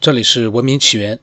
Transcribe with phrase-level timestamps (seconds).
[0.00, 1.20] 这里是文明起源。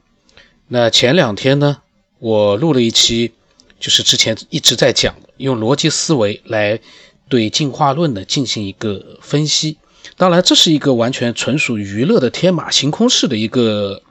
[0.68, 1.82] 那前两天呢，
[2.20, 3.32] 我录了一期，
[3.80, 6.80] 就是之前一直在讲，用逻辑思维来
[7.28, 9.80] 对进化论呢进行一个分析。
[10.16, 14.04] 当然，这是一个完全纯属娱乐的天马行空式的一个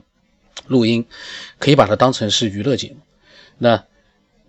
[0.67, 1.07] 录音，
[1.61, 2.97] 可以把它当成是娱乐节目。
[3.59, 3.85] 那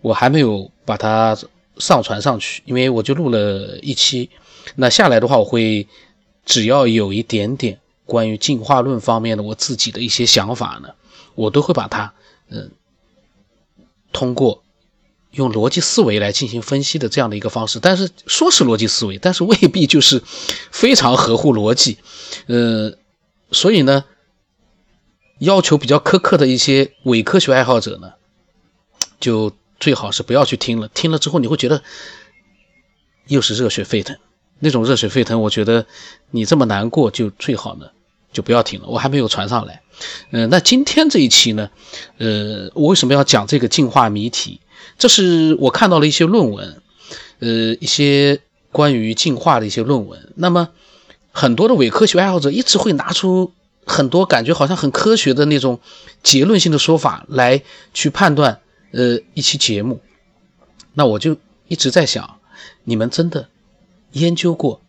[0.00, 1.38] 我还没有把它
[1.76, 4.30] 上传上去，因为我就录了一期。
[4.74, 5.86] 那下来的话，我会
[6.44, 7.78] 只要有一点点
[8.08, 10.88] 关于进化论方面的我自己的一些想法呢。
[11.36, 12.14] 我都会把它，
[12.48, 12.72] 嗯，
[14.12, 14.64] 通过
[15.30, 20.20] 用逻辑思维来进行分析的这样的一个方式，但是说是逻辑思维，但是未必就是
[20.72, 21.98] 非常合乎逻辑，
[22.48, 22.98] 呃，
[23.52, 24.04] 所以呢，
[25.38, 28.14] 要求比较苛刻的一些伪科学爱好者呢，
[29.20, 31.84] 就最好是不要去听了，听了之后你会觉得
[33.28, 34.16] 又是热血沸腾，
[34.58, 35.86] 那种热血沸腾，我觉得
[36.32, 37.90] 你这么难过就最好呢。
[38.38, 39.82] 就不要听了，我还没有传上来。
[40.30, 41.70] 嗯，那今天这一期呢，
[42.18, 44.60] 呃，我为什么要讲这个进化谜题？
[44.96, 46.80] 这是我看到了一些论文，
[47.40, 47.48] 呃，
[47.80, 50.32] 一些关于进化的一些论文。
[50.36, 50.68] 那么，
[51.32, 53.52] 很多的伪科学爱好者一直会拿出
[53.84, 55.80] 很多感觉好像很科学的那种
[56.22, 58.60] 结论性的说法来去判断，
[58.92, 60.00] 呃，一期节目。
[60.94, 61.36] 那我就
[61.66, 62.38] 一直在想，
[62.84, 63.48] 你们真的
[64.12, 64.80] 研究过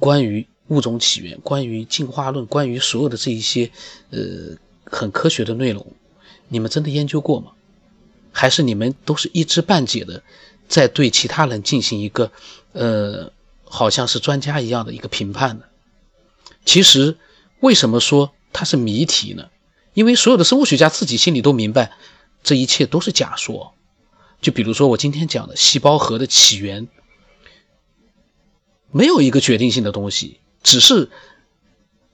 [0.00, 0.48] 关于？
[0.68, 3.70] 物种起源，关于进化论，关于所有的这一些，
[4.10, 5.86] 呃，很科学的内容，
[6.48, 7.52] 你们真的研究过吗？
[8.30, 10.22] 还是你们都是一知半解的，
[10.68, 12.32] 在对其他人进行一个，
[12.72, 13.30] 呃，
[13.64, 15.64] 好像是专家一样的一个评判呢？
[16.64, 17.18] 其实，
[17.60, 19.50] 为什么说它是谜题呢？
[19.94, 21.92] 因为所有的生物学家自己心里都明白，
[22.42, 23.74] 这一切都是假说。
[24.40, 26.88] 就比如说我今天讲的细胞核的起源，
[28.90, 30.40] 没有一个决定性的东西。
[30.62, 31.10] 只是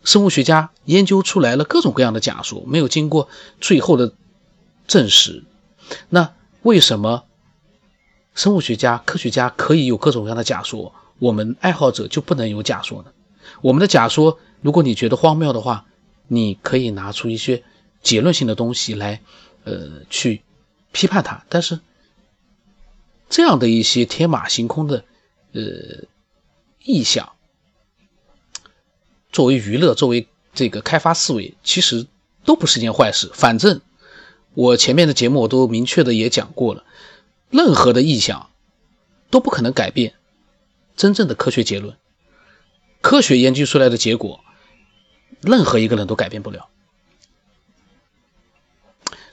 [0.05, 3.29] 生物学家研究出来了各种各样的假说，没有经过
[3.61, 4.15] 最后的
[4.87, 5.45] 证实。
[6.09, 7.25] 那为什么
[8.35, 13.13] 生物学家、科学家可以有各种各样的假说，我们爱好者就不能有假说呢？
[13.61, 15.87] 我们的假说，如果你觉得荒谬的话，
[16.27, 17.65] 你可以拿出一些
[18.03, 19.21] 结论性的东西来，
[19.65, 20.43] 呃，去
[20.93, 21.45] 批判它。
[21.49, 21.81] 但是
[23.29, 25.05] 这样的一些天马行空的，
[25.53, 25.61] 呃，
[26.85, 27.33] 臆想。
[29.31, 32.07] 作为娱乐，作为这个开发思维，其实
[32.45, 33.31] 都不是件坏事。
[33.35, 33.81] 反正
[34.55, 36.85] 我前面的节目我都明确的也讲过了，
[37.51, 38.51] 任何的臆想
[39.31, 40.15] 都不可能改变
[40.97, 41.97] 真正的科学结论。
[43.01, 44.41] 科学研究出来的结果，
[45.41, 46.69] 任何一个人都改变不了。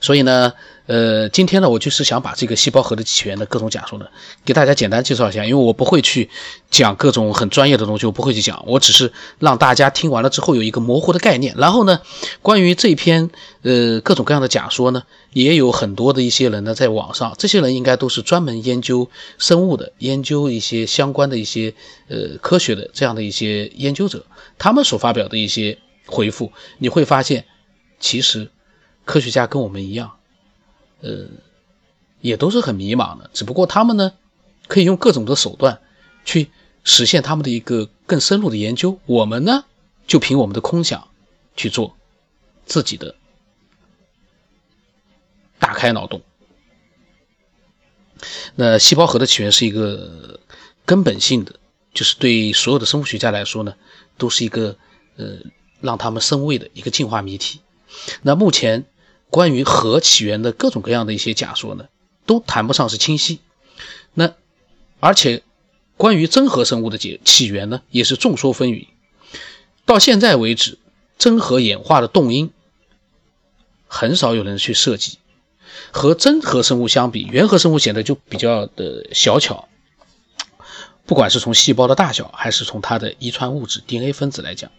[0.00, 0.52] 所以呢。
[0.86, 4.06] 呃，今天呢，我就是想把这个细胞核的起源的各种假说呢，
[4.44, 6.30] 给大家简单介绍一下，因为我不会去
[6.70, 11.54] 讲各种很专业的东西，我不会去讲，我只是让大家听完了之后有一个模糊的概念。
[11.58, 12.00] 然后呢，
[12.40, 13.30] 关于这篇
[13.62, 15.02] 呃各种各样的假说呢，
[15.32, 21.74] 也有很多的一些人呢在网上，这些人应该都是专门研究生物的，研究一些相关的一些
[22.08, 24.24] 呃科学的这样的一些研究者，
[24.56, 27.44] 他们所发表的一些回复，你会发现，
[27.98, 28.48] 其实
[29.04, 30.12] 科学家跟我们一样。
[31.06, 31.28] 呃，
[32.20, 34.14] 也都是很迷茫的，只不过他们呢，
[34.66, 35.80] 可以用各种的手段
[36.24, 36.50] 去
[36.82, 38.98] 实现他们的一个更深入的研究。
[39.06, 39.64] 我们呢，
[40.08, 41.06] 就凭我们的空想
[41.54, 41.96] 去做
[42.64, 43.14] 自己的，
[45.60, 46.22] 大开脑洞。
[48.56, 50.40] 那细胞核的起源是一个
[50.84, 51.60] 根本性的，
[51.94, 53.76] 就是对所有的生物学家来说呢，
[54.18, 54.76] 都是一个
[55.16, 55.36] 呃
[55.80, 57.60] 让他们生畏的一个进化谜题。
[58.22, 58.86] 那目前。
[59.30, 61.88] 关于核起源的各种各样的一些假说呢，
[62.26, 63.40] 都谈不上是清晰。
[64.14, 64.34] 那
[65.00, 65.42] 而且
[65.96, 68.86] 关于真核生物的起起源呢，也是众说纷纭。
[69.84, 70.78] 到现在为止，
[71.18, 72.50] 真核演化的动因
[73.86, 75.18] 很少有人去设计。
[75.92, 79.68] 和真核生物相比，原核生物显得就比较的小巧。
[81.04, 84.70] 不管是从细胞的大小，还是从它的遗传物质 DNA 分子来讲。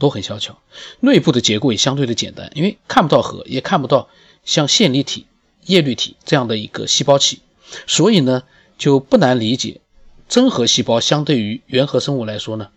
[0.00, 0.58] 都很小巧，
[0.98, 4.08] 内部的结构也相对的简单，因为看不到核，也看不到
[4.44, 5.26] 像线粒体、
[5.66, 7.38] 叶绿体这样的一个细胞器，
[7.86, 8.42] 所以呢
[8.76, 9.80] 就不难理解，
[10.28, 12.70] 真核细胞相对于原核生物来说呢，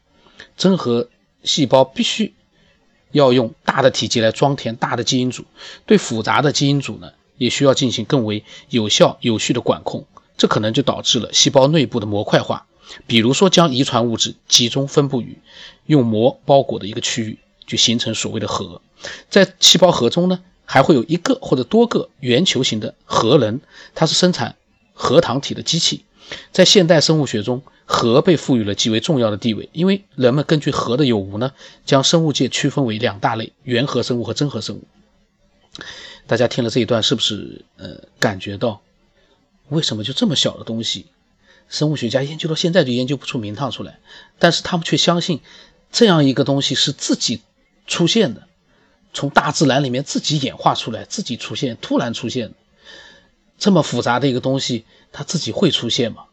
[0.55, 1.07] 真核
[1.43, 2.33] 细胞必须
[3.11, 5.45] 要用大的体积来装填大的基因组，
[5.85, 10.05] 对复杂的基因组呢也需要进行更为有效有序的管控，
[10.37, 12.67] 这可能就导致了细胞内部的模块化。
[13.07, 15.38] 比如说，将遗传物质集中分布于
[15.85, 18.81] 用膜包裹的一个区域，就形成所谓的核。
[19.30, 23.62] 在细胞核中呢，还会有一个或者多个圆球形的核仁，
[23.95, 24.56] 它是生产
[24.94, 26.06] 核糖体的机器。
[26.51, 31.51] 在现代生物学中，核被赋予了极为重要的地位，因为人们根据核的有无呢，
[31.86, 34.83] 将生物界区分为两大类：原核生物和真核生物。
[36.25, 38.81] 大家听了这一段，是不是呃感觉到，
[39.68, 41.07] 为什么就这么小的东西，
[41.73, 43.97] 生物学家研究到现在就研究不出名堂出来？
[44.37, 45.41] 但是他们却相信，
[45.91, 47.41] 这样一个东西是自己
[47.87, 48.47] 出现的，
[49.11, 52.53] 从大自然里面自己演化出来，自己出现，突然出现，
[53.57, 56.25] 这么复杂的一个东西，它自己会出现吗？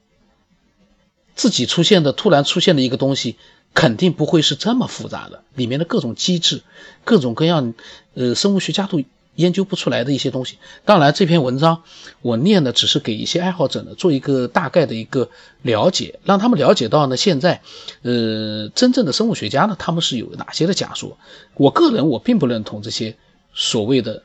[1.34, 3.38] 自己出现的突然出现的一个东西，
[3.72, 6.62] 肯定不会是这么复杂的，里面的各种机制，
[7.02, 7.72] 各种各样，
[8.12, 9.02] 呃，生物学家都。
[9.40, 11.82] 研究不出来的一些东西，当然这篇文章
[12.22, 15.31] 我念的只是给一些爱好者呢做一个大概的一个
[15.62, 17.62] 了解，让他们了解到呢现在，
[18.02, 21.19] 呃，真正的生物学家呢他们是有哪些的假说。
[21.54, 23.16] 我个人我并不认同这些
[23.54, 24.22] 所谓的，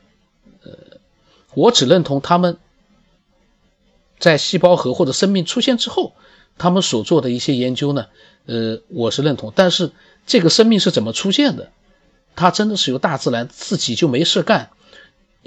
[0.62, 0.70] 呃，
[1.54, 2.58] 我只认同他们
[4.18, 6.12] 在细胞核或者生命出现之后，
[6.58, 8.06] 他们所做的一些研究呢，
[8.46, 9.52] 呃，我是认同。
[9.56, 9.90] 但是
[10.26, 11.70] 这个生命是怎么出现的？
[12.38, 14.68] 它真的是由大自然自己就没事干？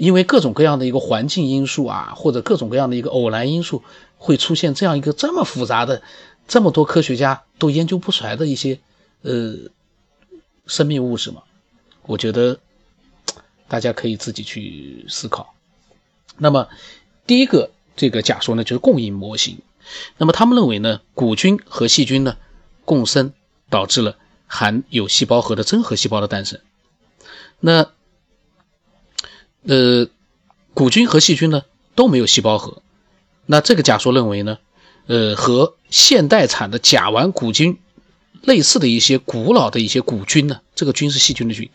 [0.00, 3.84] 因为各种各样的一个环境因素啊，或者各种各样的一个偶然因素，
[4.16, 6.02] 会出现这样一个这么复杂的、
[6.48, 8.80] 这么多科学家都研究不出来的一些
[9.20, 9.54] 呃
[10.66, 11.42] 生命物质嘛？
[12.06, 12.58] 我觉得
[13.68, 15.54] 大家可以自己去思考。
[16.38, 16.68] 那么
[17.26, 19.58] 第一个这个假说呢，就是共应模型。
[20.16, 22.38] 那么他们认为呢，古菌和细菌呢
[22.86, 23.34] 共生，
[23.68, 24.16] 导致了
[24.46, 26.58] 含有细胞核的真核细胞的诞生。
[27.60, 27.90] 那
[29.62, 30.08] 呃，
[30.72, 31.64] 古菌和细菌呢
[31.94, 32.82] 都没有细胞核，
[33.44, 34.58] 那这个假说认为呢，
[35.06, 37.78] 呃，和现代产的甲烷古菌
[38.40, 41.68] 类似的一些古老的一些古菌呢，这个菌是细菌的菌，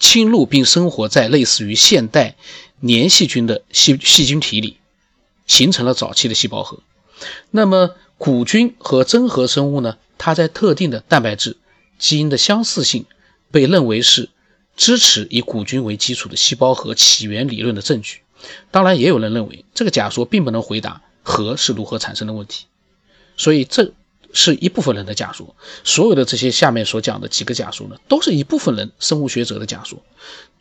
[0.00, 2.34] 侵入并生活在类似于现代
[2.80, 4.78] 黏细菌的细细菌体里，
[5.46, 6.80] 形成了早期的细胞核。
[7.52, 11.56] 那么古菌和真核生物呢，它在特定的蛋白质
[12.00, 13.06] 基因的相似性
[13.52, 14.28] 被认为是。
[14.78, 18.20] 支持以古菌为基础的细胞核起源理论的证据，
[18.70, 22.66] 当然也有人认为这个假说并不能回答核是如何产生的问题，
[23.36, 23.92] 所以这
[24.32, 25.56] 是一部分人的假说。
[25.82, 30.00] 所有的这些下面所讲的几个假说呢，都是一部分人生物学者的假说，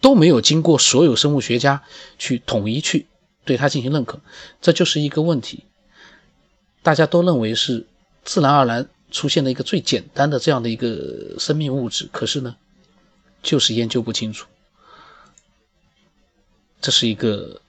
[0.02, 1.84] 都没有经过所有生物学家
[2.18, 3.06] 去统一去
[3.46, 4.20] 对它进行认可，
[4.60, 5.64] 这就是一个问题。
[6.82, 7.86] 大家都认为是
[8.24, 12.56] 自然而然出现的一个最简单的这样的一个生命物质，可是呢？
[13.48, 14.46] 就是研究不清楚，
[16.82, 17.62] 这是一个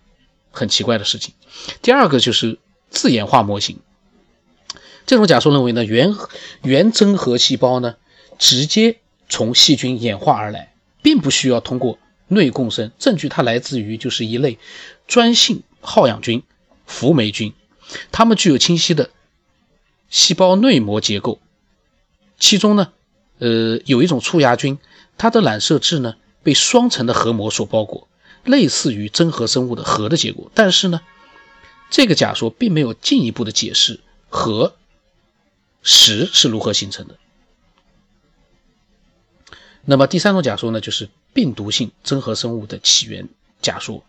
[0.51, 1.33] 很奇怪的事情。
[1.81, 2.59] 第二个就是
[2.91, 3.79] 自演化模型，
[5.07, 6.13] 这种假说认为呢，原
[6.63, 7.95] 原真核细胞呢
[8.41, 8.99] 直接
[9.29, 11.97] 从细菌演化而来，并不需要通过
[12.27, 12.91] 内共生。
[12.99, 14.59] 证据它来自于就是一类
[15.07, 16.43] 专性好氧菌——
[16.87, 17.55] 福霉菌，
[18.11, 19.11] 它们具有清晰的
[20.11, 21.39] 细胞内膜结构，
[22.37, 22.93] 其中呢，
[23.39, 24.77] 呃，有一种促芽菌。
[25.19, 28.09] 它的染色质呢被双层的核膜所包裹，
[28.45, 30.51] 类似于真核生物的核的结果。
[30.55, 31.01] 但是呢，
[31.91, 34.01] 这个假说并没有进一步的解释
[34.31, 34.77] 核
[35.83, 37.17] 石是如何形成的。
[39.85, 43.29] 那么第三种假说呢，就是病毒性真核生物的起源
[43.61, 44.05] 假说。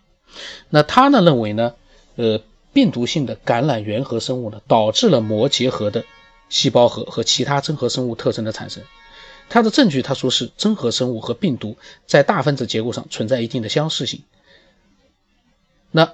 [0.69, 1.73] 那他呢认为呢，
[2.15, 2.41] 呃，
[2.71, 6.05] 病毒性的感染原核生物呢，导致了膜结合的
[6.49, 8.83] 细胞核和其他真核生物特征的产生。
[9.49, 11.75] 他的证据，他说是真核生物和病毒
[12.05, 14.21] 在大分子结构上存在一定的相似性。
[15.91, 16.13] 那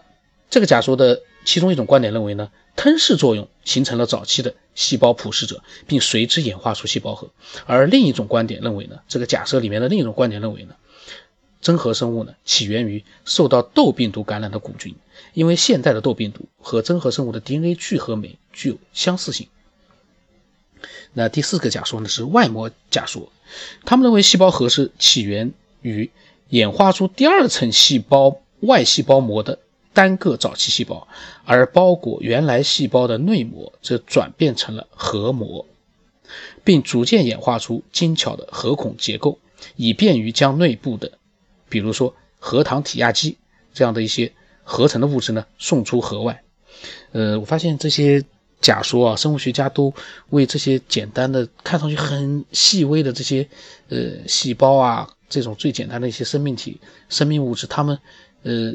[0.49, 7.29] 这个假说的其中一种观点认为呢，吞噬作用形成了早期的细胞捕食者，并随之演化出细胞核。
[7.65, 10.75] 而另一种观点认为呢，这个假设里面的另一种观点认为呢，
[11.61, 14.95] 真核生物呢起源于受到痘病毒感染的古菌，
[15.33, 19.49] 因为现代的痘病毒和真核生物的 DNA 聚合酶具有相似性。
[21.17, 23.31] 那第四个假说呢是外膜假说，
[23.85, 26.11] 他们认为细胞核是起源于
[26.49, 29.57] 演化出第二层细胞外细胞膜的
[29.93, 31.07] 单个早期细胞，
[31.45, 35.65] 而包裹原来细胞的内膜则转变成了核膜，
[36.65, 39.39] 并逐渐演化出精巧的核孔结构，
[39.77, 41.13] 以便于将内部的，
[41.69, 43.37] 比如说核糖体亚基
[43.73, 44.33] 这样的一些
[44.65, 46.43] 合成的物质呢送出核外。
[47.13, 48.25] 呃，我发现这些。
[48.65, 49.93] 假说啊，生物学家都
[50.31, 53.47] 为这些简单的、看上去很细微的这些
[53.89, 57.99] 呃细胞啊，这种最简单的一些生命体、生命物质，他们
[58.41, 58.73] 呃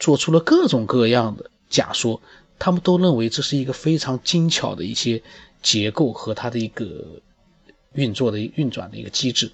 [0.00, 2.20] 做出了各种各样的假说。
[2.58, 5.22] 他们都认为这是一个非常精巧的一些
[5.62, 7.04] 结构和它的一个
[7.92, 9.52] 运作的运转的一个机制，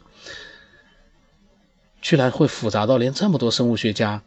[2.00, 4.22] 居然会复杂到连这么多生物学家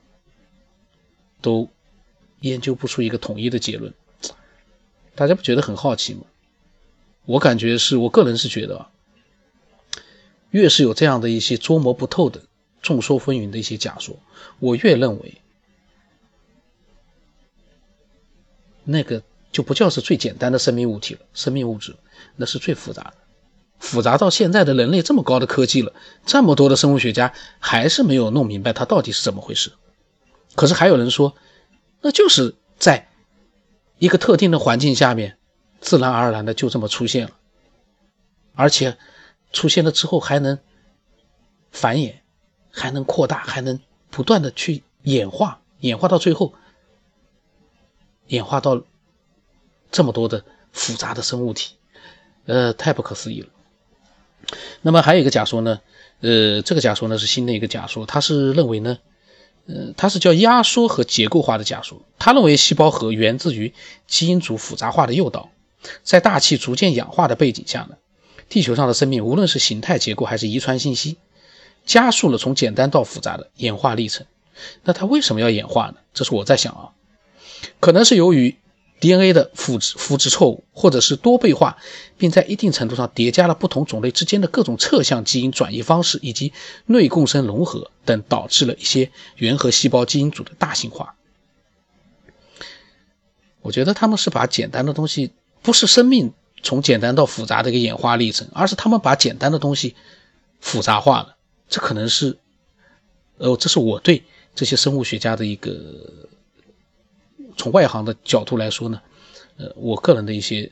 [1.42, 1.70] 都
[2.42, 3.94] 研究不出一个统一的结论。
[5.16, 6.22] 大家不觉得很好奇吗？
[7.26, 8.90] 我感觉是我个人是觉得啊，
[10.50, 12.42] 越是有这样的一些捉摸不透的、
[12.82, 14.18] 众说纷纭的一些假说，
[14.60, 15.42] 我越认为
[18.84, 21.96] 那个就不叫是最简单的生命物体了，生命物质
[22.36, 23.14] 那是最复杂的，
[23.80, 25.94] 复杂到现在的人类这么高的科技了，
[26.26, 29.72] 这么多的生物学家还是没有弄明白它到底是怎么回事。
[30.56, 31.36] 可是还有人说，
[32.02, 33.08] 那就是在
[34.04, 35.38] 一个特定的环境下面。
[35.80, 37.32] 自然而然的就这么出现了，
[38.56, 38.98] 而且
[39.52, 40.58] 出现了之后还能
[41.72, 42.16] 繁衍，
[42.72, 46.54] 还能扩大，还能不断的去演化，演化到最后，
[48.28, 48.82] 演化到
[49.92, 51.76] 这么多的复杂的生物体，
[52.46, 53.50] 呃，太不可思议了。
[54.82, 55.82] 那么还有一个假说呢，
[56.22, 59.00] 呃，这个假说呢是新的一个假说，他是认为呢，
[59.66, 63.74] 呃，它是叫压缩和结构化的假说，他认为细胞核源自于
[64.08, 65.50] 基因组复杂化的诱导。
[66.04, 67.96] 在大气逐渐氧化的背景下呢，
[68.50, 71.18] 地球上的生命无论是形态结构还是遗传信息，
[71.86, 74.26] 加速了从简单到复杂的演化历程。
[74.84, 75.96] 那它为什么要演化呢？
[76.14, 76.92] 这是我在想啊，
[77.80, 78.56] 可能是由于
[79.04, 81.78] DNA 的复制复制错误，或者是多倍化，
[82.18, 86.54] 并在一定程度上叠加了不同种类之间的各种侧向基因转移方式，以及
[86.86, 91.16] 内共生融合等，导致了一些原核细胞基因组的大型化。
[93.62, 95.32] 我觉得他们是把简单的东西。
[95.62, 99.96] 不是生命从简单到复杂的一个演化历程，而是他们把简单的东西
[100.60, 101.38] 复杂化了。
[101.70, 102.38] 这可能是，
[103.38, 105.72] 呃，这是我对这些生物学家的一个
[107.58, 109.02] 从外行的角度来说呢，
[109.58, 110.72] 呃，我个人的一些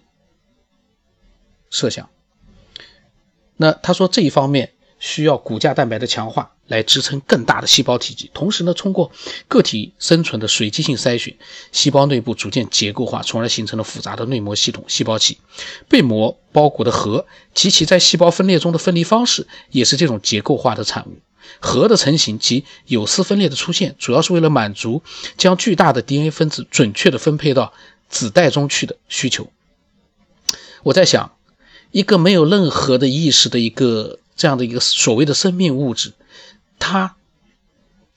[1.70, 2.10] 设想。
[3.58, 6.52] 那他说这一方面需要骨架蛋白的强化。
[6.68, 9.12] 来支撑更大的细胞体积，同时呢，通过
[9.50, 11.36] 个体生存的随机性筛选，
[11.74, 15.38] 细胞内部逐渐结构化，从而形成了复杂的内膜系统——细胞器。
[15.90, 21.18] 被膜包裹的核及其在细胞分裂中的分离方式，也是这种结构化的产物。
[21.60, 25.04] 核的成型及有丝分裂的出现，主要是为了满足
[25.38, 27.74] 将巨大的 DNA 分子准确地分配到
[28.10, 29.52] 子代中去的需求。
[30.84, 31.34] 我在想，
[31.92, 36.14] 一个没有任何的意识的一个这样的一个所谓的生命物质。
[36.80, 37.16] 它，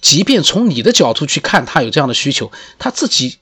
[0.00, 3.36] 即便从你的角度去看，它有这样的需求，它自己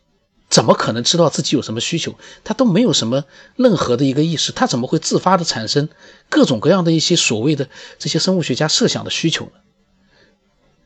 [0.50, 2.18] 怎么可能知道自己有什么需求？
[2.42, 3.24] 它都没有什么
[3.54, 5.88] 任何的一个意识，它怎么会自发的产生
[6.28, 7.68] 各种各样的一些所谓的
[8.00, 9.52] 这些生物学家设想的需求呢？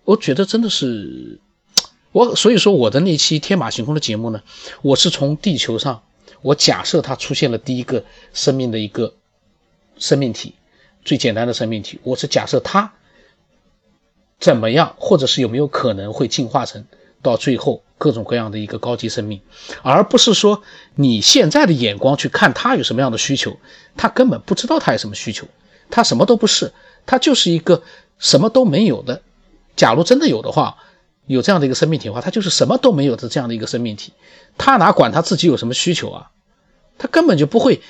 [0.07, 1.41] 我觉得真的是，
[2.13, 4.41] 我所以说我的那期天马行空的节目呢，
[4.81, 6.03] 我是从地球上，
[6.41, 9.13] 我假设它出现了第一个生命的一个
[9.99, 10.55] 生命体，
[11.05, 12.95] 最简单的生命体，我是假设它。
[14.39, 16.85] 怎么样，或者是有没有可能会进化成
[17.23, 19.41] 到最后各种各样的一个高级生命，
[19.83, 20.63] 而不是说
[20.95, 23.57] 你现在的眼光去看它有什么样的需求，
[23.97, 25.49] 他根本不知道它有什么需求，
[25.91, 26.73] 它什么都不是，
[27.07, 27.83] 它就是一个
[28.19, 29.23] 什么都没有的。
[29.77, 30.77] 假如真的有的话，
[31.27, 34.13] 有这样的一个生命体的话，它就是什么都没有的这样的一个生命体，
[34.59, 36.31] 他哪管他自己有什么需求啊？
[36.99, 37.81] 他根本就不会。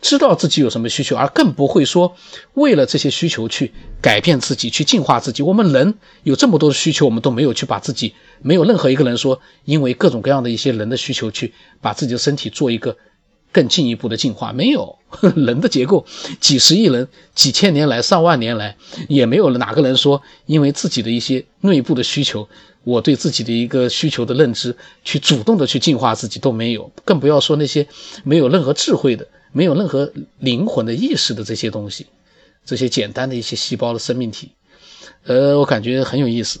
[0.00, 2.14] 知道自己有什么需求，而更不会说
[2.52, 3.72] 为了这些需求去
[4.02, 5.42] 改变自己、去进化自己。
[5.42, 12.98] 我们人有这么多的需求，我们都没有去把自己，没有任何一个人说因为各种各样的一些人的需求去把自己的身体做一个
[13.54, 14.52] 更进一步的进化。
[14.52, 14.98] 没有
[15.34, 16.04] 人的结构，
[16.40, 18.76] 几十亿人、几千年来、上万年来，
[19.08, 22.46] 也没有哪个人说因为自己的一些内部的需求，
[22.82, 27.86] 我对自己的一个需求的认知去主动的去进化自己都没有，更不要说那些
[28.24, 29.26] 没有任何智慧的。
[29.56, 32.08] 没有任何灵魂的意识的这些东西，
[32.64, 34.50] 这些简单的一些细胞的生命体，
[35.26, 36.58] 呃，我感觉很有意思。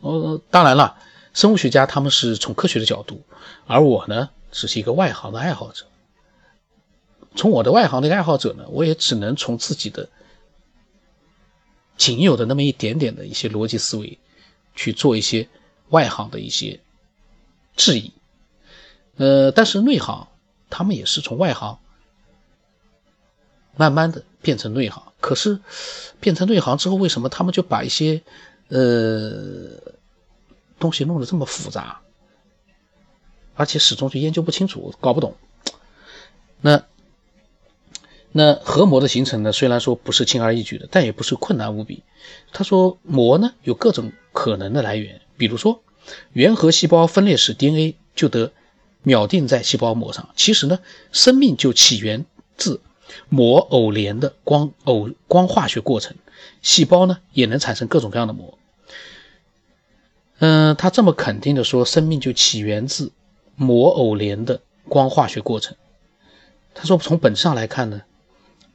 [0.00, 0.94] 呃，当然了，
[1.34, 3.20] 生物学家他们是从科学的角度，
[3.66, 5.86] 而我呢，只是一个外行的爱好者。
[7.34, 10.08] 从我的外行的一个爱好者呢，我也只能从自己的
[11.96, 14.18] 仅有的那么一点点的一些逻辑思维
[14.76, 15.48] 去做一些
[15.88, 16.78] 外行的一些
[17.74, 18.12] 质疑。
[19.16, 20.28] 呃，但是内行。
[20.74, 21.78] 他们也是从外行
[23.76, 25.60] 慢慢的变成内行，可是
[26.18, 28.22] 变成内行之后，为什么他们就把一些
[28.68, 29.68] 呃
[30.78, 32.00] 东西弄得这么复杂，
[33.62, 35.36] 而且始终就研究不清楚，搞不懂。
[36.60, 36.82] 那
[38.32, 42.02] 那核膜的形成呢，虽然说不是轻而易举的，但也不是困难无比。
[42.52, 45.82] 他说膜呢有各种可能的来源，比如说
[46.32, 48.50] 原核细胞分裂时 DNA 就得。
[49.04, 50.78] 秒定在细胞膜上，其实呢，
[51.10, 52.24] 生命就起源
[52.56, 52.80] 自
[53.28, 56.14] 膜偶联的光偶光化学过程，
[56.62, 58.56] 细胞呢也能产生各种各样的膜。
[60.38, 63.10] 嗯，他这么肯定的说，生命就起源自
[63.56, 65.76] 膜偶联的光化学过程，
[66.74, 68.02] 他说从本质上来看呢，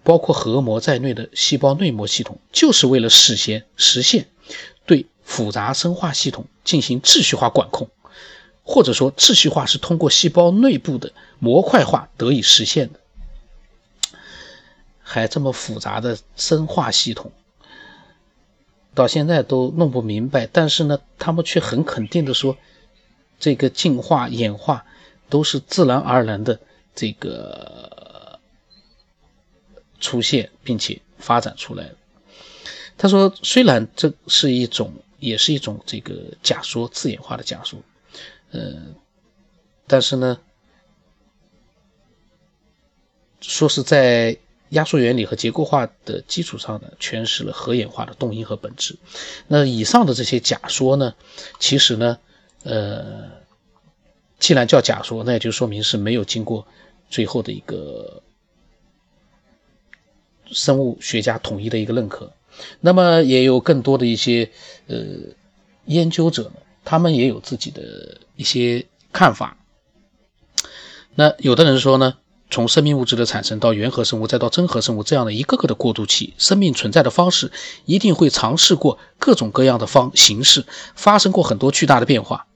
[0.03, 4.27] 包括核膜在内的细胞内膜系统，就是为了实现实现
[4.85, 7.89] 对复杂生化系统进行秩序化管控，
[8.63, 12.99] 或者说秩序化是通过细胞内部的模块化得以实现的。
[15.01, 17.31] 还这么复杂的生化系统，
[18.93, 20.47] 到现在都弄不明白。
[20.47, 22.57] 但是呢，他们却很肯定的说，
[23.39, 24.85] 这个进化演化
[25.29, 26.59] 都是自然而然的
[26.95, 28.39] 这个
[29.99, 31.95] 出现，并且发展出来的。
[32.97, 37.79] 他说，虽然这是一种，也是一种这个假说，自演化的假说，
[38.51, 38.95] 嗯，
[39.85, 40.39] 但是呢，
[43.41, 44.37] 说是在。
[44.71, 48.97] 压缩原理和结构化的基础上呢，诠释了核演化的动因和本质。
[49.47, 51.15] 那以上的这些假说呢，
[51.57, 52.19] 其实呢，
[52.67, 53.29] 呃，
[54.39, 56.67] 既然叫假说，那也就说明是没有经过
[57.09, 58.21] 最后的一个
[60.51, 62.33] 生物学家统一的一个认可。
[62.81, 64.51] 那么也有更多的一些
[64.87, 64.97] 呃
[65.85, 69.57] 研究者呢，他们也有自己的一些看法。
[71.15, 72.17] 那有的人说呢。
[72.49, 77.51] 从生命物质的产生到原核生物，再到真核生物这样的一个个的过渡期，生命存在的方式
[77.83, 82.46] 一定会尝试过各种各样的方形式，发生过很多巨大的变化。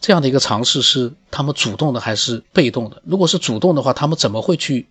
[0.00, 3.02] 这样的一个尝试是他们主动的还是被动的？
[3.04, 4.86] 如果是主动的话，他们怎么会去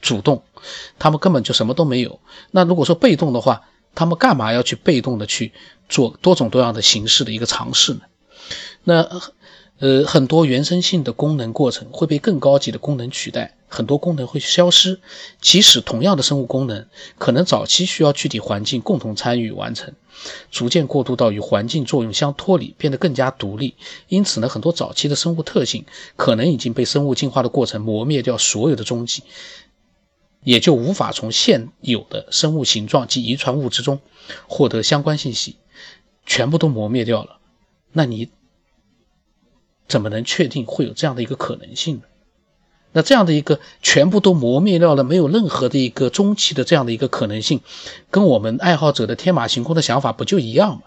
[0.00, 0.42] 主动？
[0.98, 2.20] 他们根本就什么都没有。
[2.50, 3.62] 那如果说被动的话，
[3.94, 5.52] 他们干嘛要去被动的去
[5.88, 8.00] 做多种多样的形式的一个尝试呢？
[8.84, 9.08] 那？
[9.78, 15.00] 呃，很多原生性的功能过程会被更高级的功能取代，很多功能会消失。
[15.40, 16.86] 即使同样的生物功能，
[17.18, 19.94] 可能早期需要具体环境共同参与完成，
[20.50, 23.74] 逐渐过渡到与环境作用相脱离，变得更加独立。
[24.08, 25.84] 因此呢，很多早期的生物特性
[26.16, 29.22] 可能已经被生物进化的过程磨灭掉所有的踪迹，
[30.42, 34.00] 也就无法从现有的生物形状及遗传物质中
[34.46, 35.56] 获得相关信息，
[36.24, 37.38] 全部都磨灭掉了。
[37.92, 38.30] 那你？
[39.88, 42.02] 怎么能确定会有这样的一个可能性呢？
[42.96, 47.60] 那这样的一个全部都磨灭掉了，没有任何的一个中期的这样的一个可能性，
[48.10, 50.82] 跟我们爱好者的天马行空的想法不就一样吗？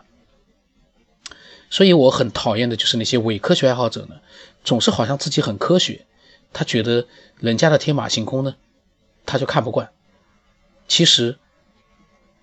[1.69, 4.15] 所以我很讨厌的就是那些伪科学爱好者呢，
[4.63, 6.07] 总是好像自己很科学，
[6.51, 7.05] 他觉得
[7.37, 8.55] 人家的天马行空呢，
[9.27, 9.91] 他就看不惯。
[10.87, 11.37] 其实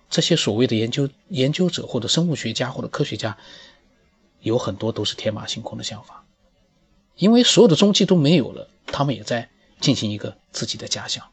[0.09, 3.35] 这些所谓的研究研究者或者生物学家或者科学家，
[4.39, 6.23] 有很多都是天马行空的想法。
[7.17, 11.25] 因为所有的踪迹都没有了，他们也在进行一个自己的假想，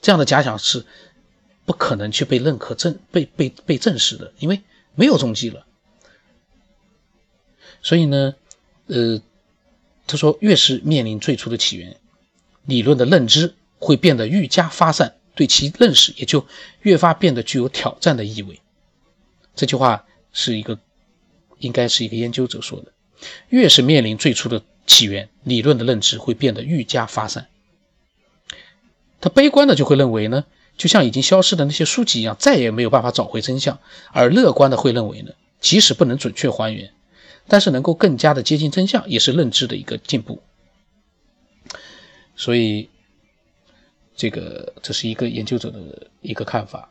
[0.00, 0.84] 这样的假想是
[1.64, 4.62] 不可能去被认可、证被被被证实的，因为
[4.94, 5.66] 没有踪迹了。
[7.82, 8.34] 所以呢，
[8.86, 9.20] 呃，
[10.06, 11.96] 他说，越是面临最初的起源，
[12.64, 16.46] 理论的认知会变得愈加发散，对其认识也就
[16.82, 18.60] 越发变得具有挑战的意味。
[19.54, 20.78] 这句话是一个，
[21.58, 22.92] 应该是一个研究者说的，
[23.48, 24.62] 越是面临最初的。
[24.86, 27.48] 起源理论的认知会变得愈加发散。
[29.24, 30.44] 他悲观的就会认为呢，
[30.76, 33.78] 就像已经消失的那些书籍一样，再也没有办法找回真相；
[34.12, 36.92] 而乐观的会认为呢，即使不能准确还原，
[37.48, 40.42] 但是能够更加的接近真相，也是认知的一个进步。
[42.36, 42.90] 所以，
[44.14, 45.78] 这个这是一个研究者的
[46.20, 46.90] 一个看法。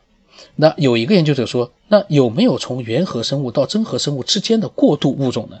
[0.56, 5.60] 那有一个研究者说，那有没有从原核生物到真核生物之间的过渡物种呢？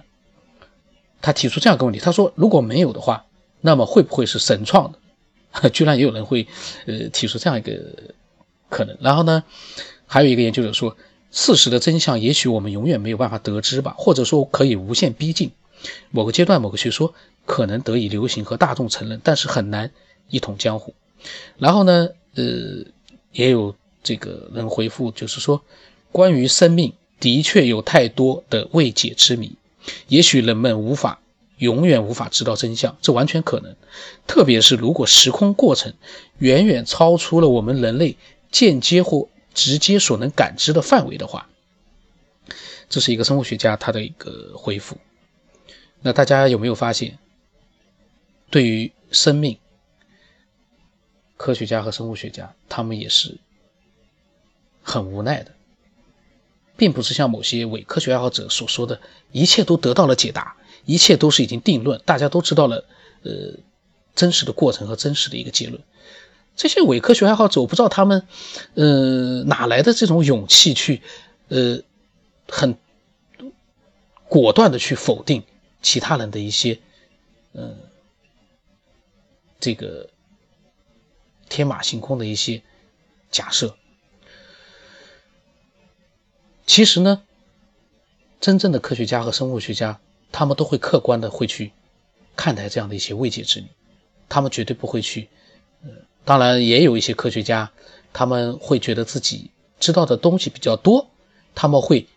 [1.22, 3.26] 他提出这样一个问题，他说：“如果没有的话，
[3.60, 4.98] 那么会不会是神创的？”
[5.72, 6.46] 居然也有人会，
[6.86, 7.72] 呃，提出这样一个
[8.68, 8.96] 可能。
[9.00, 9.44] 然后呢，
[10.06, 10.96] 还有一个研究者说
[11.30, 15.52] ：“事实的真相也许我们永远没有办法得知吧，或者说可以无限逼近。
[16.10, 17.14] 某个阶段某个学说
[17.46, 19.90] 可能得以流行和大众承认，但是很难
[20.28, 20.94] 一统江湖。”
[21.58, 22.44] 然后呢，呃，
[23.32, 25.62] 也有这个人回复，就是说，
[26.12, 29.54] 关于生命的确有太多的未解之谜。
[30.08, 31.20] 也许人们无法
[31.58, 33.76] 永远无法知道真相，这完全可能。
[34.26, 35.94] 特别是如果时空过程
[36.38, 38.16] 远远超出了我们人类
[38.50, 41.48] 间接或直接所能感知的范围的话，
[42.88, 44.96] 这是一个生物学家他的一个回复。
[46.02, 47.18] 那大家有没有发现，
[48.50, 49.58] 对于生命，
[51.36, 53.38] 科学家和生物学家他们也是
[54.82, 55.52] 很无奈的。
[56.76, 62.84] 并不是像某些伪科学爱好者所说的，一切都得到了解答，一切都是已经定论，大家都知道了，
[63.22, 63.54] 呃，
[64.14, 65.82] 真实的过程和真实的一个结论。
[66.56, 68.26] 这些伪科学爱好者，我不知道他们，
[68.74, 71.02] 呃，哪来的这种勇气去，
[71.48, 71.80] 呃，
[72.48, 72.76] 很
[74.28, 75.42] 果断的去否定
[75.82, 76.78] 其他人的一些，
[77.54, 77.76] 嗯，
[79.58, 80.08] 这个
[81.48, 82.62] 天马行空的一些
[83.30, 83.76] 假设。
[86.66, 87.22] 其实呢，
[88.40, 90.00] 真正的科学家和生物学家，
[90.34, 91.70] 他们都会客观的会去
[92.34, 93.68] 看待这样的一些未解之谜，
[94.28, 95.28] 他们绝对不会去。
[95.84, 95.90] 呃
[96.24, 97.70] 当然，也有一些科学家，
[98.12, 101.06] 他们会觉得自己知道的东西比较多，
[101.54, 102.08] 他们会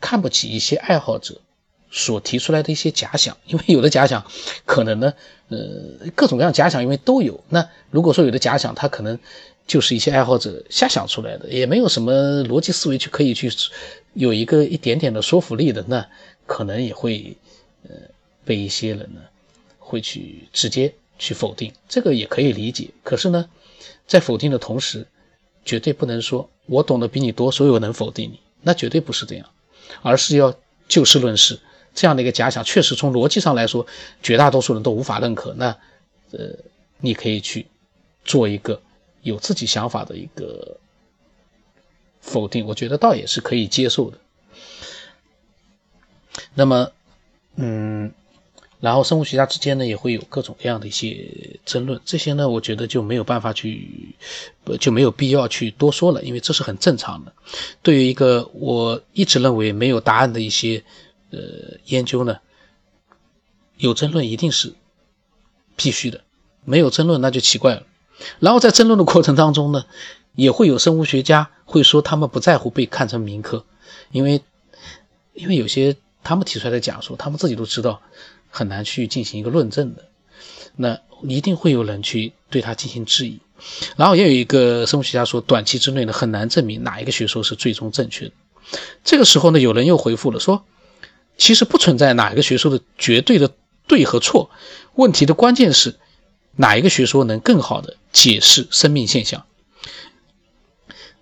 [0.00, 1.40] 看不起一些爱好者
[1.90, 4.24] 所提出来的一些假想，因为有的假想
[4.64, 5.12] 可能呢，
[5.48, 5.58] 呃，
[6.14, 7.42] 各种各样假想因为都有。
[7.48, 9.18] 那如果说有的假想，他可能
[9.66, 13.50] 就是一些爱好者瞎想出来的，也没有什么逻辑思维去可以去
[14.12, 16.06] 有一个一点点的说服力的，那
[16.52, 17.36] 可能也会
[17.88, 17.90] 呃
[18.44, 19.20] 被一些人呢
[19.78, 20.92] 会去直接。
[21.18, 23.48] 去否定这个也可以理解，可是呢，
[24.08, 25.06] 在否定的同时，
[25.64, 29.48] 绝对不能说我懂得比你多，所以我能否定你，那绝对不是这样，
[30.02, 30.52] 而是要
[30.88, 31.60] 就事论事。
[31.94, 33.86] 这样的一个假想，确实从逻辑上来说，
[34.20, 35.54] 绝大多数人都无法认可。
[35.54, 35.66] 那，
[36.32, 36.48] 呃，
[36.98, 37.66] 你可以去
[38.24, 38.82] 做一个
[39.22, 40.76] 有自己想法的一个
[42.20, 44.18] 否定，我觉得倒也是可以接受的。
[46.54, 46.90] 那么，
[47.56, 48.12] 嗯。
[48.80, 54.16] 然后生物学家之间呢也会有各种各样的一些争论，这些呢我觉得就没有办法去，
[54.80, 57.32] 就没有必要去多说了，因为这是很正常的。
[57.80, 60.82] 对于一个我一直认为没有答案的一些
[61.30, 61.38] 呃
[61.84, 62.38] 研究呢，
[63.76, 64.74] 有争论一定是
[65.76, 66.22] 必须的，
[66.64, 67.84] 没有争论那就奇怪了。
[68.40, 69.84] 然后在争论的过程当中呢，
[70.34, 73.64] 也会有生物学家会说他们不在乎被看成民科，
[74.10, 74.42] 因为
[75.34, 78.00] 因为有些他们提出来的假说，他们自己都知道。
[78.54, 80.04] 很难去进行一个论证的，
[80.76, 83.40] 那一定会有人去对他进行质疑。
[83.96, 88.32] 然后也有一个生物学家说，短期之内呢很难证明哪一个学说是最终正确的。
[89.04, 90.66] 这个时候呢，有人又回复了说，
[91.38, 93.54] 其实不存在哪一个学说的绝对的
[93.86, 94.50] 对和错，
[94.96, 95.96] 问题的关键是
[96.56, 99.46] 哪一个学说能更好的解释生命现象。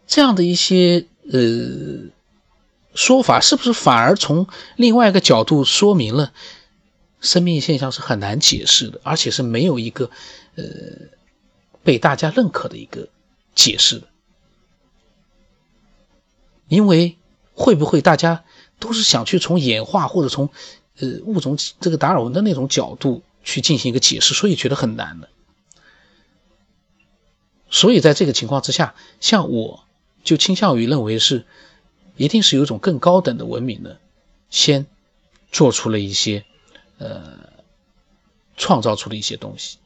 [0.08, 2.10] 这样的一些呃
[2.94, 6.32] 说法，是不是反而从另外一个角度说明了？
[7.20, 10.10] 生命现象是很难解释的，而且是没有一个，
[10.54, 10.64] 呃，
[11.82, 13.08] 被大家认可的一个
[13.54, 14.08] 解释的。
[16.68, 17.18] 因为
[17.52, 18.44] 会不会大家
[18.78, 20.48] 都是想去从演化或者从，
[20.98, 25.28] 呃，物种这个达尔文的那种角度去进行一个解释，所以觉得很难的。
[27.68, 29.84] 所以在这个情况之下，像我
[30.24, 31.44] 就倾向于认为是，
[32.20, 33.96] 一定是有一种更高等的文明呢，
[34.50, 34.86] 先
[35.50, 36.44] 做出了一些。
[36.98, 37.38] 呃，
[38.58, 39.78] 创造出了一些东西，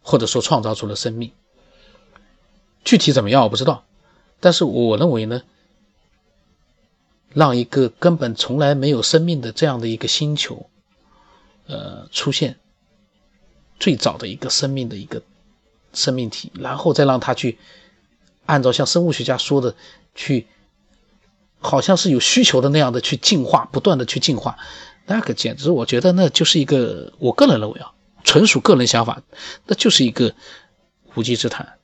[0.00, 1.30] 或者说创造出了生命。
[2.82, 3.84] 具体怎么样我不知道，
[4.40, 5.42] 但是我认为呢，
[7.34, 10.70] 让一个根本从来没有生命的这样的一个星球，
[11.66, 12.58] 呃，出现
[13.78, 15.22] 最早的一个生命的一个
[15.92, 17.58] 生命体，然后再让它去
[18.46, 19.76] 按照像生物学家说的
[20.14, 20.46] 去，
[21.58, 24.56] 好像是有需求的那样的去进化，不断的去进化。
[25.06, 27.92] 那个简直，我觉得那就是一个，我个人认为啊，
[28.24, 29.22] 纯属个人想法，
[29.66, 30.34] 那就是一个
[31.14, 31.74] 无稽之谈，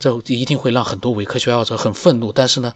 [0.00, 2.32] 这一定会让很多伪科学爱好者很愤怒。
[2.32, 2.74] 但是呢，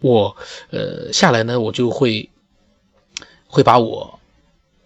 [0.00, 0.36] 我
[0.70, 2.28] 呃下来呢，我就会
[3.46, 4.18] 会把我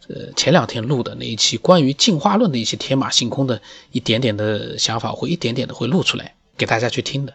[0.09, 7.33] 呃前两天录的那一期关于进化论的一些天马行空的一点点的想法，会一点点的会录出来给大家去听的。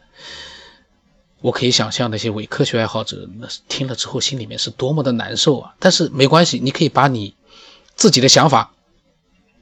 [1.39, 5.75] 我可以想象那些伪科学爱好者，那听了之后心里面是多么的难受啊！
[5.77, 7.35] 但是没关系，你可以把你
[7.95, 8.73] 自己的想法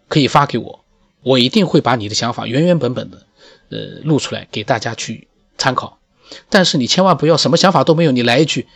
[0.08, 0.86] 可以发给我，
[1.22, 3.26] 我一定会把你的想法原原本本的
[3.70, 6.00] 呃录出来给大家去参考。
[6.50, 8.68] 但是你千万不要什么想法都没有，你来一句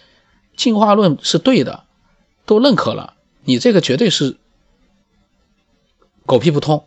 [0.57, 1.85] 进化论是对的，
[2.45, 3.13] 都认可了，
[3.45, 4.35] 你这个绝对是
[6.25, 6.85] 狗屁不通。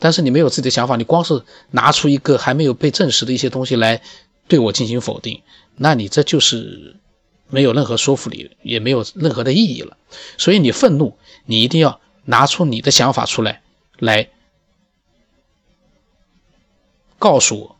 [0.00, 4.02] 但是你没有自己的想法，你光是拿出一个还没有被证实的一些东西来。
[4.52, 5.42] 对我进行否定，
[5.76, 6.96] 那你这就是
[7.48, 9.96] 没有任何说服力，也没有任何的意义了。
[10.36, 13.62] 所以你愤怒，你一定要拿出你的想法出来，
[13.98, 14.28] 来
[17.18, 17.76] 告诉我，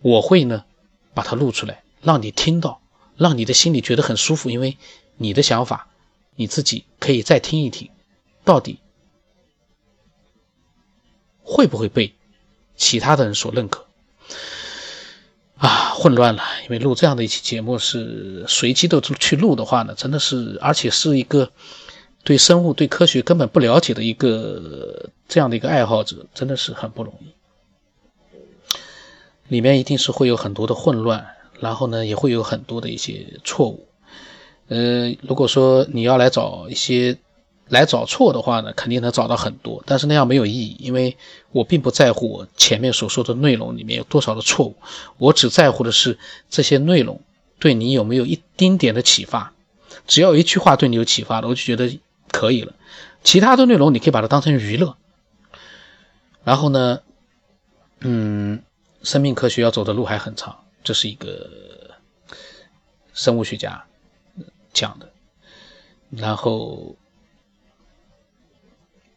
[0.00, 0.64] 我会呢
[1.12, 2.80] 把它录出来，让你听到，
[3.18, 4.78] 让你的心里觉得很舒服，因为
[5.18, 5.90] 你的想法，
[6.34, 7.90] 你自己可以再听一听，
[8.42, 8.78] 到底
[11.42, 12.14] 会不会被
[12.74, 13.86] 其他的人所认可。
[15.62, 21.52] 啊，混乱了，因为录这样的一期节目是随机的去录的话呢，真的是，而且是一个
[22.24, 27.26] 对生物、对科学根本不了解的一个这样的一个爱好者，真的是很不容易。
[29.46, 31.24] 里面一定是会有很多的混乱，
[31.60, 33.86] 然后呢，也会有很多的一些错误。
[34.66, 37.16] 呃，如果说你要来找一些
[37.68, 41.16] 来找错的话呢，肯定能找到很多，但是那样没有意义，因为
[41.50, 44.76] 我并不在乎我前面所说的内容里面有多少的错误，
[45.18, 46.18] 我只在乎的是
[46.50, 47.20] 这些内容
[47.58, 49.52] 对你有没有一丁点的启发。
[50.06, 52.74] 只要有一句话对你有启发的，我就觉得可以了。
[53.22, 54.96] 其他的内容你可以把它当成娱乐。
[56.44, 57.00] 然后呢，
[58.00, 58.62] 嗯，
[59.02, 61.48] 生命科学要走的路还很长，这是一个
[63.14, 63.84] 生物学家
[64.72, 65.12] 讲的。
[66.10, 66.96] 然后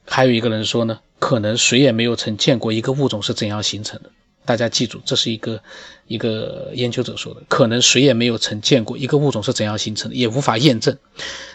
[0.07, 4.09] 还有一个人说呢，可能谁也没有曾见过一个物种是怎样形成的。
[4.45, 5.63] 大家记住，这是一个
[6.05, 10.95] 一个研究者说的，可能谁也没有曾见过一个物种是怎样形成的，也无法验证。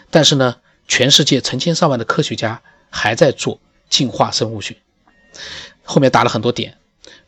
[0.09, 0.57] 但是呢，
[0.89, 4.75] 全世界成千上万的科学家还在做进化生物学。
[5.83, 6.77] 后面打了很多点，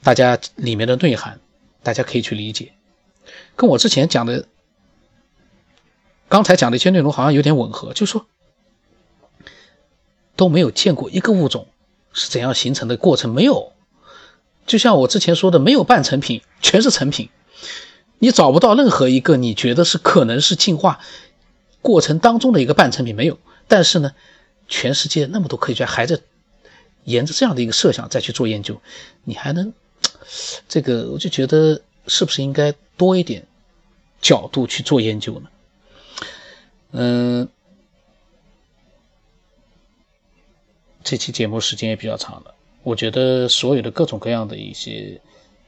[0.04, 1.40] 大家里面的内涵，
[1.82, 2.74] 大家可以去理解，
[3.56, 4.46] 跟我之前讲的，
[6.28, 8.26] 刚才讲的一些内容好像有点吻合，就说
[10.36, 11.68] 都没有见过一个物种
[12.12, 13.72] 是怎样形成的过程，没有。
[14.66, 17.30] 就像我之前说的，没有半成品，全是成品。
[18.20, 21.00] 你找不到任何一个你觉得是可能是进化
[21.82, 23.38] 过程当中的一个半成品，没有。
[23.68, 24.14] 但是呢，
[24.68, 26.20] 全世界那么多科学家还在
[27.04, 28.82] 沿着这样的一个设想再去做研究，
[29.26, 29.74] 你还能
[30.70, 33.46] 这个，我就觉得是不是应该多一点
[34.22, 35.50] 角度去做研究呢？
[36.92, 37.50] 嗯，
[41.04, 42.56] 这期节目时间也比较长了。
[42.82, 45.22] 我觉得所有的各种各样的一些，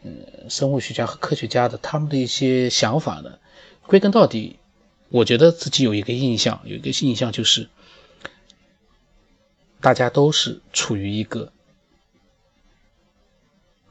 [0.04, 3.40] 嗯，生物学家和科学家的他们的一些想法呢，
[3.86, 4.60] 归根到底，
[5.10, 7.70] 我觉得自己有一个印象，有一个印象就是，
[9.82, 11.52] 大家都是处于一个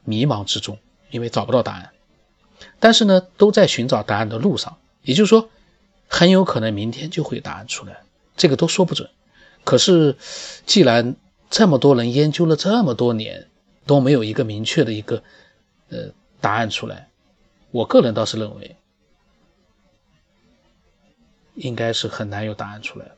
[0.03, 0.77] 迷茫之中，
[1.09, 1.91] 因为找不到答案，
[2.79, 4.77] 但是呢，都在寻找答案的路上。
[5.03, 5.49] 也就是说，
[6.07, 8.03] 很有可能明天就会有答案出来，
[8.35, 9.09] 这个都说不准。
[9.63, 10.15] 可是，
[10.65, 11.15] 既然
[11.49, 13.49] 这么多人研究了这么多年，
[13.85, 15.23] 都没有一个明确的一个
[15.89, 17.09] 呃答案出来。
[17.71, 18.75] 我个人倒是认为，
[21.55, 23.11] 应该是很难有答案出来，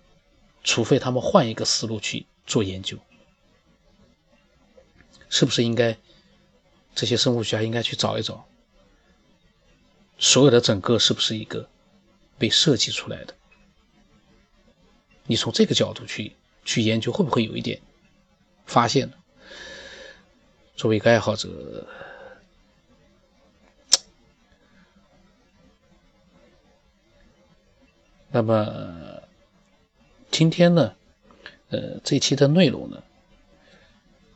[0.63, 2.97] 除非他们换一个思路去做研究。
[5.29, 5.97] 是不是应该
[6.95, 8.47] 这些生物学家应该去找一找，
[10.17, 11.69] 所有的整个是不是一个
[12.37, 13.35] 被设计出来的？
[15.25, 17.81] 你从这个角度去去研究，会不会有一点？
[18.67, 19.13] 发现了，
[20.75, 21.87] 作为一个爱好者，
[28.29, 29.21] 那么
[30.29, 30.93] 今天呢，
[31.69, 33.01] 呃，这期的内容呢，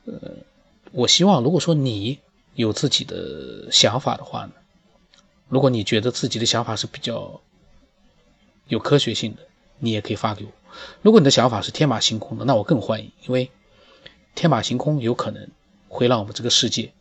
[0.05, 0.13] 呃，
[0.93, 2.17] 我希望如果说你
[2.55, 4.53] 有自己的想法的话呢，
[5.49, 7.41] 如果你觉得自己的想法是比较
[8.69, 9.41] 有科学性的，
[9.79, 10.51] 你也可以发给我。
[11.01, 13.51] 如果你的想法是天马行空的，那我更欢迎，因为。
[14.41, 15.49] 天马行空有可能
[15.87, 16.93] 会让我们这个世界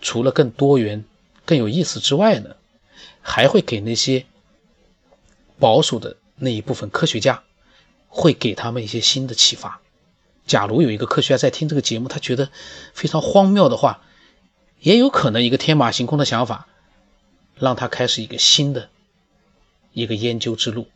[0.00, 1.04] 除了更多元、
[1.44, 2.56] 更有意思之外呢，
[3.20, 4.24] 还会给那些
[5.58, 7.42] 保守的那一部分科学家，
[8.08, 9.82] 会给他们一些新的启发。
[10.46, 12.48] 假如有一个科学家在听这个节目，他觉得
[12.94, 14.02] 非常荒谬的话，
[14.78, 16.66] 也有可能一个天马行空的想法，
[17.56, 18.88] 让他开始一个新的
[19.92, 20.88] 一个研究之路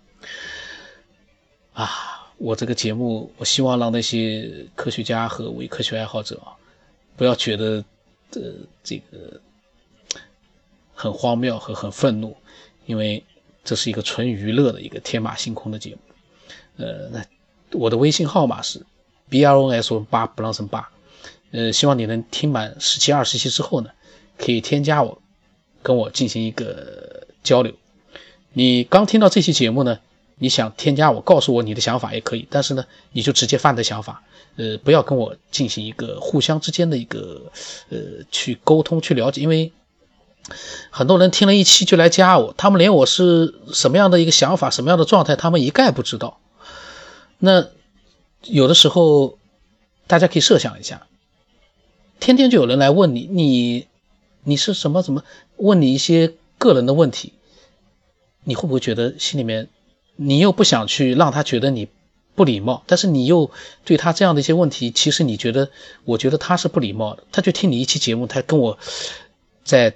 [1.74, 2.13] 啊。
[2.44, 6.52] 我这个节目，我希望让那些科学家和伪科学爱好者啊，
[7.16, 7.82] 不要觉得
[8.30, 8.52] 这
[8.82, 9.40] 这个
[10.94, 12.36] 很荒谬和很愤怒，
[12.84, 13.24] 因为
[13.64, 15.98] 这是一个纯娱乐的一个天马行空的节目。
[16.76, 17.24] 呃，那
[17.72, 18.84] 我的微信号码是
[19.30, 20.90] b r o n s 八不让生八，
[21.50, 23.90] 呃，希望你能听满十七二十期之后呢，
[24.36, 25.22] 可以添加我，
[25.82, 27.72] 跟我进行一个交流。
[28.52, 29.98] 你刚听到这期节目呢？
[30.36, 34.22] 你想添加我，告诉我你的想法也可以，但是呢，你就直接发你的想法，
[34.56, 37.52] 呃，不要跟我进行一个互相之间的一个
[37.88, 37.98] 呃
[38.30, 39.72] 去沟通去了解，因为
[40.90, 46.40] 很多人听了一期就来加我，他们连我是什么样的一个想法、什么样的状态，他们一概不知道。
[47.38, 47.68] 那
[48.42, 49.38] 有的时候
[50.08, 51.06] 大家可以设想一下，
[52.18, 53.86] 天天就有人来问你，你
[54.42, 55.22] 你是什么怎么
[55.56, 57.34] 问你一些个人的问题，
[58.42, 59.68] 你会不会觉得心里面？
[60.16, 61.88] 你又不想去让他觉得你
[62.34, 63.50] 不礼貌，但是你又
[63.84, 65.70] 对他这样的一些问题，其实你觉得，
[66.04, 67.24] 我觉得他是不礼貌的。
[67.30, 68.78] 他就听你一期节目，他跟我
[69.62, 69.94] 在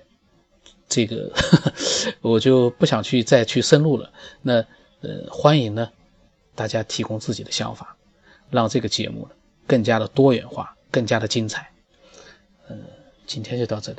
[0.89, 1.33] 这个，
[2.23, 4.13] 我就不想去再去深入了。
[4.43, 4.65] 那
[5.01, 5.91] 呃，欢迎呢，
[6.55, 7.97] 大家提供自己的想法，
[8.51, 9.29] 让这个节目
[9.67, 11.71] 更加的多元化，更加的精彩。
[12.69, 12.83] 嗯，
[13.27, 13.99] 今天就到这里。